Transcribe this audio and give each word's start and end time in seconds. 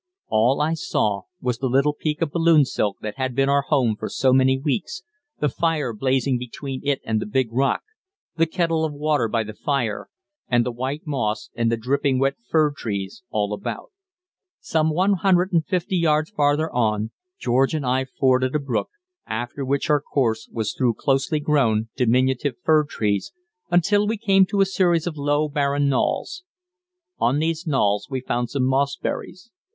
All 0.29 0.61
I 0.61 0.73
saw 0.73 1.25
was 1.41 1.59
the 1.59 1.69
little 1.69 1.93
peak 1.93 2.23
of 2.23 2.31
balloon 2.31 2.65
silk 2.65 2.97
that 3.01 3.17
had 3.17 3.35
been 3.35 3.49
our 3.49 3.61
home 3.61 3.95
for 3.95 4.09
so 4.09 4.33
many 4.33 4.57
weeks, 4.57 5.03
the 5.39 5.47
fire 5.47 5.93
blazing 5.93 6.39
between 6.39 6.81
it 6.83 7.01
and 7.05 7.21
the 7.21 7.27
big 7.27 7.49
rock, 7.51 7.83
the 8.35 8.47
kettle 8.47 8.83
of 8.83 8.93
water 8.93 9.27
by 9.27 9.43
the 9.43 9.53
fire, 9.53 10.09
and 10.47 10.65
the 10.65 10.71
white 10.71 11.05
moss 11.05 11.51
and 11.53 11.71
the 11.71 11.77
dripping 11.77 12.17
wet 12.17 12.33
fir 12.49 12.71
trees 12.71 13.21
all 13.29 13.53
about. 13.53 13.91
Some 14.59 14.89
one 14.89 15.13
hundred 15.13 15.53
and 15.53 15.63
fifty 15.63 15.97
yards 15.97 16.31
farther 16.31 16.71
on 16.73 17.11
George 17.39 17.75
and 17.75 17.85
I 17.85 18.05
forded 18.05 18.55
a 18.55 18.59
brook, 18.59 18.89
after 19.27 19.63
which 19.63 19.87
our 19.91 20.01
course 20.01 20.49
was 20.51 20.73
through 20.73 20.95
closely 20.95 21.39
grown, 21.39 21.89
diminutive 21.95 22.55
fir 22.63 22.85
trees 22.85 23.33
until 23.69 24.07
we 24.07 24.17
came 24.17 24.47
to 24.47 24.61
a 24.61 24.65
series 24.65 25.05
of 25.05 25.15
low, 25.15 25.47
barren 25.47 25.89
knolls. 25.89 26.43
On 27.19 27.37
these 27.37 27.67
knolls 27.67 28.07
we 28.09 28.19
found 28.19 28.49
some 28.49 28.63
mossberries. 28.63 29.51